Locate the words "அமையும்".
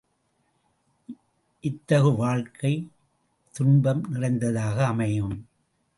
4.85-5.47